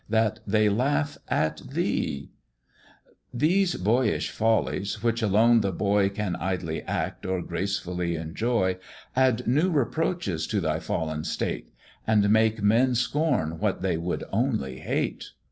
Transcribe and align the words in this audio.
that 0.09 0.39
they 0.47 0.67
laugh 0.67 1.15
at 1.27 1.57
thee 1.57 2.31
"These 3.31 3.75
boyish 3.75 4.31
follies, 4.31 5.03
which 5.03 5.21
alone 5.21 5.61
the 5.61 5.71
boy 5.71 6.09
Can 6.09 6.35
idly 6.37 6.81
act, 6.81 7.23
or 7.23 7.39
gracefully 7.43 8.15
enjoy, 8.15 8.77
Add 9.15 9.45
new 9.45 9.69
reproaches 9.69 10.47
to 10.47 10.59
thy 10.59 10.79
fallen 10.79 11.23
state, 11.23 11.69
And 12.07 12.31
make 12.31 12.63
men 12.63 12.95
scorn 12.95 13.59
what 13.59 13.83
they 13.83 13.95
would 13.97 14.23
only 14.31 14.79
hate. 14.79 15.33